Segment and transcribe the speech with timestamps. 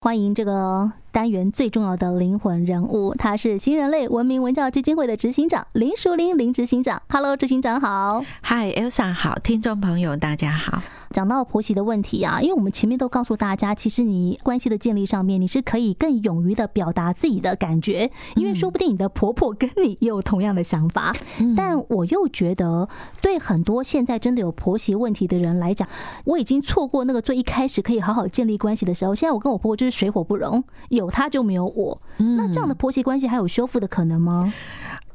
[0.00, 7.02] 欢迎这个单元最重要的灵魂人物，他是新人类文明文教基金会的执行长林淑玲林执行长。
[7.08, 8.22] Hello，执行长好。
[8.44, 10.80] Hi，Elsa 好，听众朋友大家好。
[11.10, 21.16] 讲到婆媳的问题啊，因为我们前面都告诉大家，其实你关系的建立上面，你是可以更勇于的表达自己的感觉，因为说不定你的婆婆跟你也有同样的想法。
[21.56, 22.86] 但我又觉得，
[23.22, 25.88] 对很多现在真的有婆媳问题的人来讲，
[26.24, 29.14] 我已经错过那个最一开始可以好好建立关系的时候。
[29.14, 32.00] 现在我跟我婆婆就是水火不容，有她就没有我。
[32.36, 34.52] 那这样的婆媳关系还有修复的可能吗？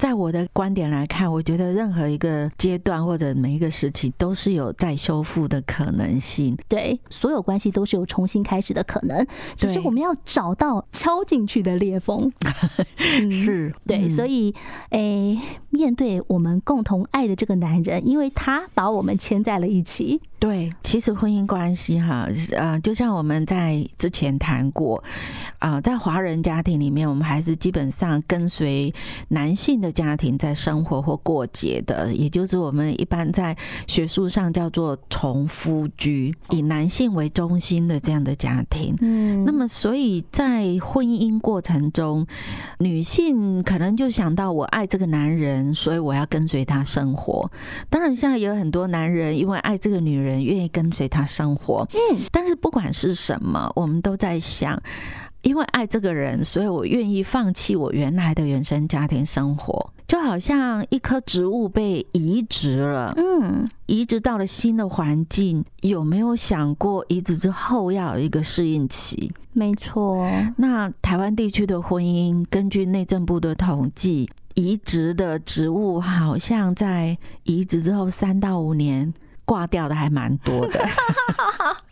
[0.00, 6.56] 在我的观点来看，我觉得任何一个阶段或者每一个时期都是有再修复的可能性。
[6.66, 9.26] 对，所有关系都是有重新开始的可能，
[9.56, 12.32] 只是我们要找到敲进去的裂缝。
[13.30, 14.54] 是，对，所以，
[14.88, 20.22] 诶，面对我们共同爱的这个男人，因为他把我们牵在了一起。
[20.38, 22.26] 对，其实婚姻关系哈，
[22.56, 25.04] 呃，就像我们在之前谈过，
[25.58, 28.94] 啊，在华人家庭里面，我们还是基本上跟随
[29.28, 29.89] 男性的。
[29.90, 38.94] 家庭在生活或过节的，也就是我们一般在学术上叫做重夫居，以男性为中心的这样的家庭。
[39.00, 42.26] 嗯，那么所以在婚姻过程中，
[42.78, 47.50] 女性可能就想到我爱这个男人，所以我要跟随他生活。
[47.88, 51.86] 当然，现在也有很多男人因为爱这个女人，愿意跟随他生活。
[51.92, 54.80] 嗯，但是不管是什么，我们都在想。
[55.42, 69.32] 因为爱这个人，所以我愿意放弃我原来的原生家庭生活，就好像一棵植物被移植了，嗯，移植到了新的环境，有没有想过移植之后要有一个适应期？
[69.52, 70.24] 没错。
[70.56, 79.12] 那台湾地区的婚姻，根据内政部的统计，移植的植物好像在移植之后三到五年
[79.44, 80.80] 挂掉的还蛮多的。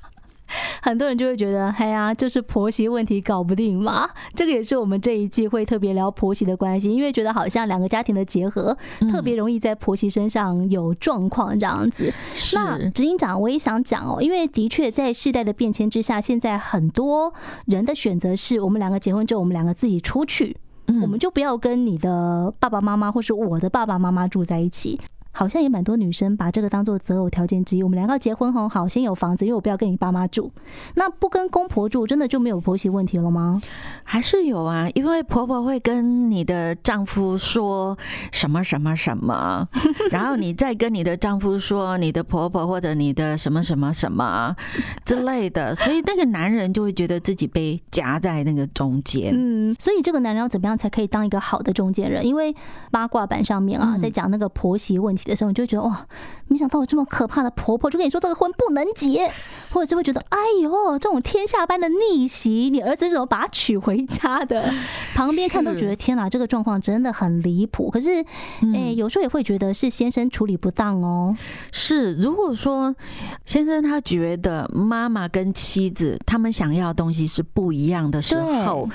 [0.89, 4.08] 很多人就会觉得，哎呀，就是婆媳问题搞不定嘛。
[4.34, 8.75] 这个也是我们这一季会特别聊婆媳的关系，因为觉得好像两个家庭的结合
[9.12, 12.10] 特别容易在婆媳身上有状况这样子。
[12.54, 17.34] 那执行长，我也想讲哦，因为的确在世代的变迁之下，现在很多
[17.66, 20.56] 人的选择是我们两个结婚之后，我们两个自己出去，
[21.03, 24.99] 我们就不要跟你的爸爸妈妈或是我的爸爸妈妈住在一起。
[25.38, 27.82] 好像也蛮多女生把这个当做择偶条件之一。
[27.84, 30.50] 我们两个结婚很好，先有房子，因为我不要跟你爸妈住。
[30.97, 33.62] 那不跟公婆住，真的就没有婆媳问题了吗？
[34.03, 37.97] 还是有啊，因为婆婆会跟你的丈夫说
[38.32, 39.69] 什么什么什么，
[40.10, 44.53] 然后你再跟你的丈夫说你的婆婆或者你的什么什么什么
[45.05, 49.31] 之类的，所以那个男人就会觉得自己被夹在那个中间。
[49.32, 52.26] 嗯，所以这个男人要怎么样才可以当一个好的中间人？
[52.26, 52.53] 因为
[52.91, 56.06] 八卦版上面啊，在讲那个婆媳问题的时候，你就会觉得哇，
[56.49, 59.31] 没想到我这么可怕的婆婆，就跟你说这个婚不能结，
[59.71, 64.72] 或者就会觉得哎呦，这种天下般的逆袭，你儿子是怎么把她娶回家的？
[65.15, 67.91] 旁边看都觉得天哪，这个状况真的很离谱。
[67.91, 68.25] 可是，
[68.75, 71.37] 哎，有时候也会觉得是先生处理不当哦。
[71.72, 72.94] 是，如果说
[73.44, 78.88] 先生他觉得妈妈跟妻子他们想要的东西是不一样的时候，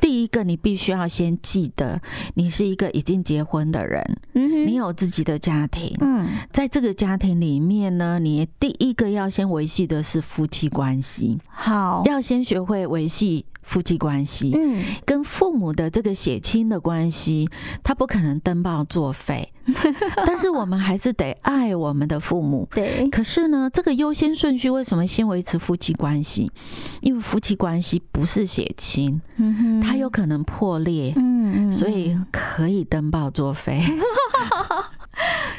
[0.00, 2.00] 第一个你必须要先记得，
[2.34, 13.46] 你是一个已经结婚的人，嗯，你有自己的家庭，嗯，在这个家庭里面呢，你第一个要先维系的是夫妻关系，好，要先学会维系。
[13.66, 17.48] 夫妻关系，嗯，跟父母的这个血亲的关系，
[17.82, 19.50] 他不可能登报作废，
[20.26, 22.68] 但是我们还是得爱我们的父母。
[22.74, 26.52] 对，可是呢，这个优先顺序为什么先维持夫妻关系？
[27.00, 31.33] 因为夫妻关系不是血亲，嗯哼，它有可能破裂，嗯，
[31.72, 33.80] 所以可以登报作废。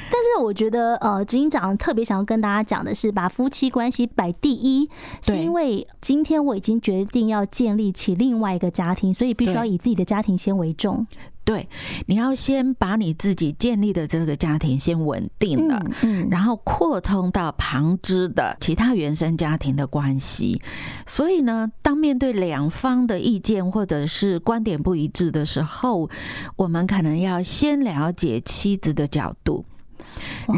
[0.07, 4.89] 但是我觉得，呃，执行长特别想要跟大家讲的是，把夫妻关系摆第一，
[5.21, 11.05] 是因为今天我已经决定要建立起另外一个家庭，所以必须要以自己的家庭先为重。
[11.45, 11.69] 对，
[12.07, 20.59] 你要先把你自己建立的这个家庭先稳定了，嗯，然后扩充到旁支的其他原生家庭的关系。
[21.05, 26.09] 所以呢，当面对两方的意见或者是观点不一致的时候，
[26.55, 29.63] 我们可能要先了解妻子的角度。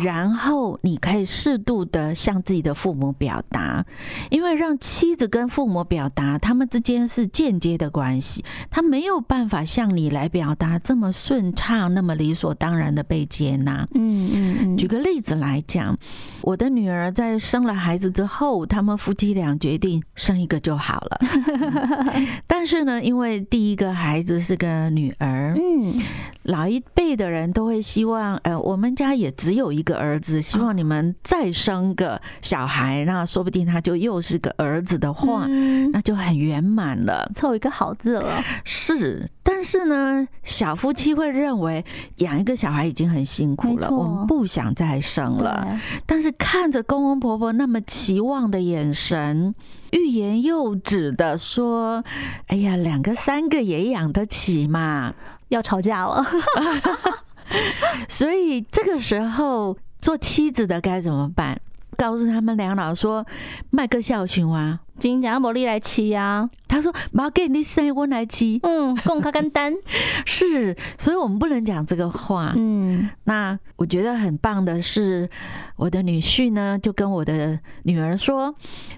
[0.03, 3.85] 然后你可以适度的向自己的父母表达，
[4.29, 13.87] 因为让妻子跟父母表达，他们之间是间接的关系，他没有办法向你来表达这么顺畅、那么理所当然的被接纳。
[13.93, 14.77] 嗯嗯嗯。
[14.77, 15.97] 举个例子来讲，
[16.41, 21.19] 我的女儿在生了孩子之后，他们夫妻俩决定生一个就好了。
[22.45, 25.99] 但是呢，因为第一个孩子是个女儿，嗯，
[26.47, 29.67] 老一辈的人都会希望，呃，我们家也只有。
[29.77, 38.43] 一个儿子，希望你们再生个小孩，那说不定他就又是个儿子的话，嗯、那就很圆满了，凑一个好字了。
[38.63, 41.85] 是，但是呢，小夫妻会认为
[42.15, 45.79] 养一个小孩已经很辛苦了，我们不想再生了。
[46.07, 49.53] 但是看着公公婆婆那么期望的眼神，
[49.91, 52.03] 欲言又止的说
[52.47, 55.13] ：“哎呀，两个三个也养得起嘛。”
[55.49, 56.23] 要吵架了。
[58.09, 61.59] 所以这个时候，做妻子的该怎么办？
[61.97, 63.25] 告诉他们两老说
[63.71, 69.73] ：“卖个孝训啊，今天我你来骑呀。”他说：“妈给你生我来骑。”嗯，共他干单
[70.23, 72.53] 是，所以我们不能讲这个话。
[72.55, 75.27] 嗯，那我觉得很棒的是，
[75.75, 78.53] 我的女婿呢就跟我的女儿说：“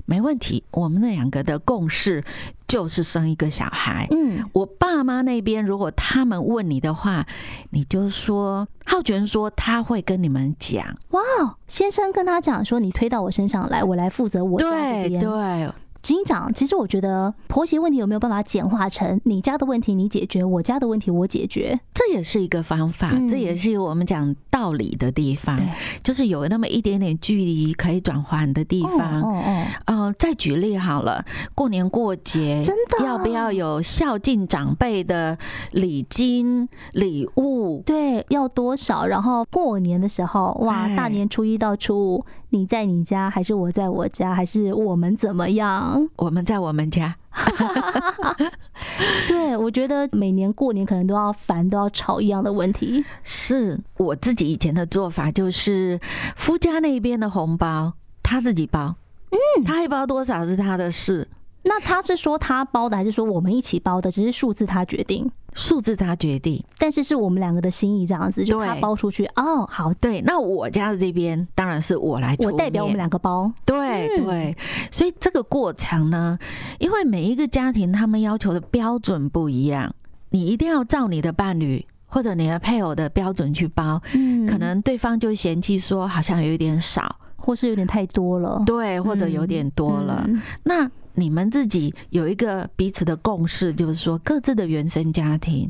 [0.05, 2.21] 没问题，我们那两个的共识。”
[2.69, 4.07] 就是生一个小孩。
[4.11, 7.25] 嗯，我爸妈那边如果他们问你的话，
[7.71, 10.85] 你就说浩泉说他会跟你们讲。
[11.09, 11.21] 哇，
[11.67, 15.19] 先生跟他讲说，你推到我身上来，我来负责我家这边。
[15.19, 15.73] 对对。
[16.01, 25.59] 执行长，其实我觉得婆媳问题有没有办法简化成你家的问题你解决，我家的问题我解决，这也是一个方法，这也是我们讲道理的地方，
[26.01, 29.21] 就是有那么一点点距离可以转换的地方。
[29.21, 30.15] 哦哦哦。
[30.17, 31.23] 再举例好了，
[31.53, 35.37] 过年过节，真的要不要有孝敬长辈的
[35.71, 37.83] 礼金礼物？
[37.85, 39.05] 对，要多少？
[39.05, 42.25] 然后过年的时候，哇，大年初一到初五。
[42.51, 46.09] 你在你家还是我在我家，还是我们怎么样？
[46.17, 47.15] 我们在我们家。
[49.27, 53.05] 对，我觉得每年过年可能都要烦，都要吵一样的问题。
[53.23, 55.99] 是我自己以前的做法，就是
[56.35, 57.93] 夫家那边的红包
[58.23, 58.95] 他自己包，
[59.29, 61.27] 嗯，他还包多少是他的事。
[61.63, 64.09] 那他是说他包的，还是说我们一起包的？
[64.09, 65.29] 只是数字他决定。
[65.53, 69.65] 数字他决定，但是是我们两个的心意这样子，就他包出去哦。
[69.69, 73.51] 好，对，那我家的这边当然是我来，我代表我们两个包。
[73.65, 74.55] 对对，
[74.91, 76.37] 所以这个过程呢，
[76.79, 79.93] 因为每一个家庭他们要求的标准不一样，
[80.29, 90.27] 你一定要照你的伴侣或者你的配偶的标准去包，嗯，可能对方就嫌弃说好像有一点少，或是有点太多了，对，或者有点多了，
[90.63, 90.89] 那。
[91.19, 95.69] 你们自己有一个彼此的共识，就是说各自的原生家庭，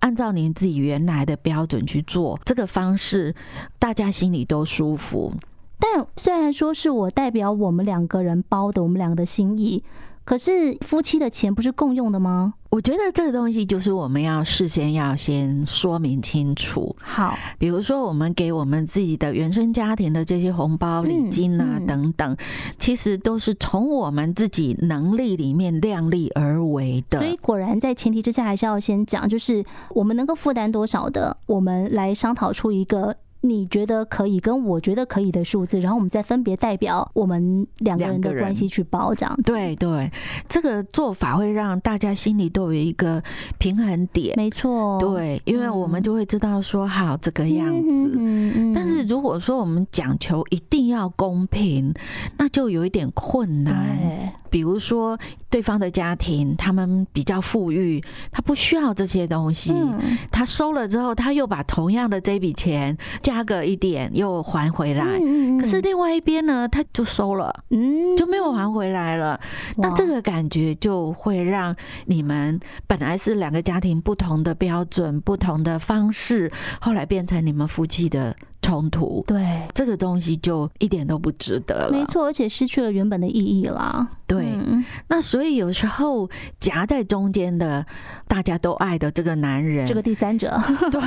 [0.00, 3.34] 按照您自己原来的标准去做这个方式，
[3.78, 5.32] 大家心里都舒服。
[5.78, 9.82] 但虽然说是我代表我们两个人包的，我们两个的心意。
[10.30, 12.54] 可是夫妻的钱不是共用的吗？
[12.68, 16.94] 我觉得这个东西就是我们要事先要先说明清楚。
[17.00, 22.36] 好，比如说我们给我们自己的原生家庭的这些红包、礼金啊等等，
[22.78, 27.18] 其实都是从我们自己能力里面量力而为的。
[27.18, 33.16] 所以果然在前提之下，还是要先讲，就是我们能够负担多少的，我们来商讨出一个。
[33.42, 39.42] 你觉得可以跟我觉得可以的数字，然后我们再分别代表我们两个人的关系去包这样子。
[39.42, 40.10] 对对，
[40.48, 43.22] 这个做法会让大家心里都有一个
[43.58, 44.34] 平衡点。
[44.36, 47.88] 没错，对，因为我们就会知道说好这个样子。
[47.88, 48.59] 嗯嗯。
[49.30, 51.94] 但是如果说我们讲求一定要公平，
[52.36, 53.96] 那就有一点困难。
[54.50, 55.16] 比如说
[55.48, 59.72] 对方的家庭，他们比较富裕，他不需要这些东西，
[60.32, 62.98] 他收了之后，他又把同样的这笔钱。
[63.22, 65.20] 加个一点又还回来，
[65.60, 69.38] 可是另外一边呢，他就收了，嗯，就没有还回来了。
[69.76, 71.76] 那这个感觉就会让
[72.06, 76.50] 你们本来是两个家庭不同的标准、不同的方式，
[76.80, 79.24] 后来变成你们夫妻的冲突。
[79.26, 81.92] 对，这个东西就一点都不值得了。
[81.92, 84.08] 没错，而且失去了原本的意义啦。
[84.26, 84.46] 对，
[85.08, 87.84] 那所以有时候夹在中间的
[88.28, 90.56] 大家都爱的这个男人，这个第三者，
[90.92, 91.00] 对，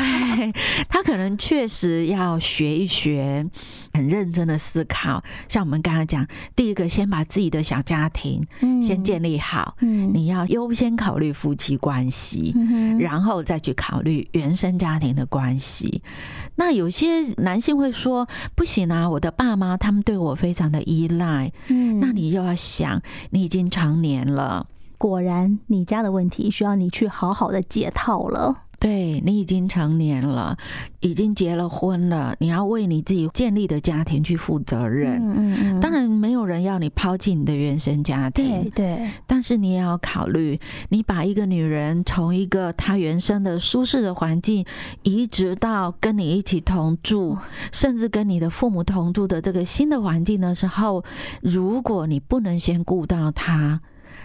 [0.89, 3.45] 他可能确实要学一学，
[3.93, 5.23] 很认真的思考。
[5.47, 8.45] 像我们刚才讲，第一个先把自己的小家庭
[8.81, 12.53] 先建立好，嗯，你要优先考虑夫妻关系，
[12.99, 16.01] 然后再去考虑原生家庭的关系。
[16.55, 24.65] 那有些男性会说：“不行啊，我的爸妈他们对我非常的依赖。”嗯，那你又要想，你已经成年了，
[24.97, 28.55] 果然你家的问题需要你去好好的解套了。
[28.83, 30.57] 对，你已经成年了，
[30.99, 35.21] 已经结了婚了，你要为你自己建立的家庭去负责任。
[35.23, 35.79] 嗯嗯嗯。
[35.79, 38.63] 当然，没有人要你抛弃你的原生家庭。
[38.63, 39.09] 对对。
[39.25, 40.59] 但是你也要考虑，
[40.89, 44.65] 你把一个女人从一个她原生的舒适的环境，
[45.03, 47.37] 移植到跟你一起同住，
[47.71, 51.01] 甚至跟你的父母同住的这个新的环境的时候，
[51.41, 53.79] 如果你不能先顾到她，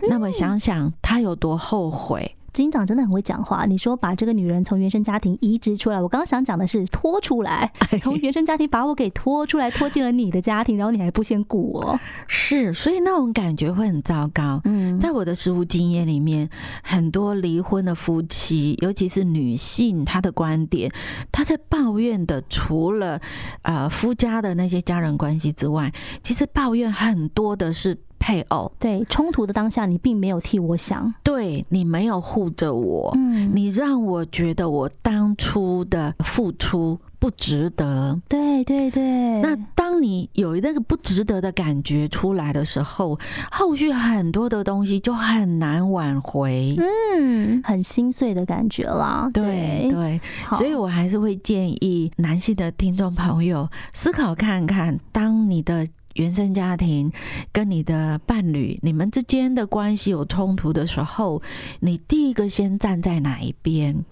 [0.08, 2.34] 那么想想她有多后悔。
[2.58, 3.66] 执行长真的很会讲话。
[3.66, 14.60] 你说把这个女人从原生家庭移植出来，我刚刚想讲的是拖出来，从原生家庭把我给拖出来，拖进了你的家庭，然后你还不先顾我，是，所以那种感觉会很糟糕。
[14.64, 16.50] 嗯，在我的实务经验里面，
[16.82, 20.92] 很多离婚的夫妻，尤其是女性，她的观点，
[21.30, 23.20] 她在抱怨的，除了
[23.62, 25.92] 呃夫家的那些家人关系之外，
[26.24, 27.96] 其实抱怨很多的是。
[28.18, 39.40] 配偶，对，冲突的当下，你并没有替我想，对，你没有护着我，嗯，你让我觉得我当初的付出不值得，对对对。
[39.40, 43.18] 那当你有那个不值得的感觉出来的时候，
[43.50, 49.30] 后续很多的东西就很难挽回，嗯，很心碎的感觉啦。
[49.32, 50.20] 对对，对，
[50.58, 55.86] 所以我还是会建议男性的听众朋友思考看看，当你的。
[56.18, 57.10] 原生家庭
[57.52, 61.40] 跟你的伴侣，你们之间的关系有冲突的时候，
[61.80, 64.04] 你第一个先站在哪一边？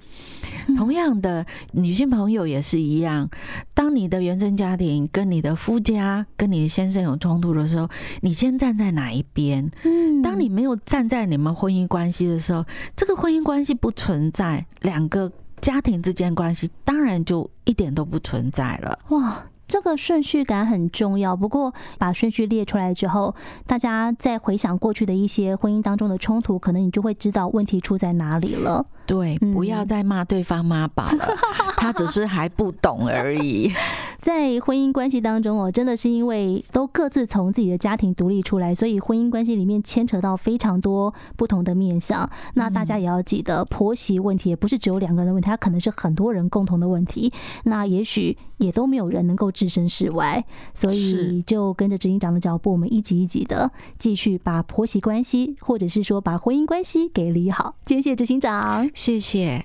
[0.77, 3.29] 同样的，女性朋友也是一样。
[3.75, 7.89] 当你的原生家庭跟你的夫家、跟你的先生有冲突的时候，
[8.21, 9.69] 你先站在哪一边？
[9.83, 18.97] 嗯，当你没有站在你们婚姻关系的时候，这个婚姻关系不存在，两个家庭之间关系当然就一点都不存在了。
[19.09, 19.45] 哇！
[19.69, 23.35] 这个顺序感很重要，不过把顺序列出来之后，
[23.67, 28.85] 大家再回想过去的一些婚姻当中的冲突，可能你就会知道问题出在哪里了。
[29.07, 31.29] 对，不要再骂对方妈宝了，
[31.77, 33.73] 他只是还不懂而已。
[34.21, 42.29] 在婚姻关系当中哦，真的是因为都各自从自己的家庭独立出来，所以婚姻关系里面牵扯到非常多不同的面向。
[42.55, 47.33] 那大家也要记得，婆媳问题也不是只有两个人的问题，它可能是很多人共同的问题。
[47.65, 50.45] 那也许也都没有人能够置身事外，
[50.75, 57.77] 所以就跟着执行长的脚步，我们一级一级的继续把婆媳关系，或者是说把婚姻关系给理好。
[57.87, 58.91] 谢谢执行长。
[58.95, 59.65] 谢谢。